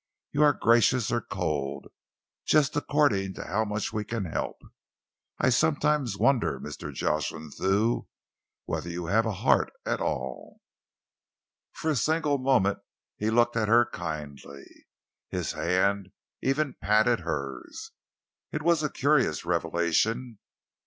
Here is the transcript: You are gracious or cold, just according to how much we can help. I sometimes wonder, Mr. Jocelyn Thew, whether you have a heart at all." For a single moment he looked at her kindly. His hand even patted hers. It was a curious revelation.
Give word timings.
You 0.31 0.41
are 0.41 0.53
gracious 0.53 1.11
or 1.11 1.21
cold, 1.21 1.85
just 2.47 2.75
according 2.75 3.35
to 3.35 3.43
how 3.43 3.63
much 3.63 3.93
we 3.93 4.03
can 4.03 4.25
help. 4.25 4.59
I 5.37 5.49
sometimes 5.49 6.17
wonder, 6.17 6.59
Mr. 6.59 6.91
Jocelyn 6.91 7.51
Thew, 7.51 8.07
whether 8.65 8.89
you 8.89 9.05
have 9.05 9.27
a 9.27 9.31
heart 9.45 9.71
at 9.85 10.01
all." 10.01 10.59
For 11.73 11.91
a 11.91 11.95
single 11.95 12.39
moment 12.39 12.79
he 13.15 13.29
looked 13.29 13.55
at 13.55 13.67
her 13.67 13.85
kindly. 13.85 14.65
His 15.29 15.51
hand 15.51 16.09
even 16.41 16.73
patted 16.81 17.19
hers. 17.19 17.91
It 18.51 18.63
was 18.63 18.81
a 18.81 18.89
curious 18.89 19.45
revelation. 19.45 20.39